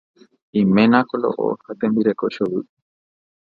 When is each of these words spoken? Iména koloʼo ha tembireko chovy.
Iména 0.61 0.97
koloʼo 1.09 1.47
ha 1.65 1.71
tembireko 1.79 2.25
chovy. 2.33 2.61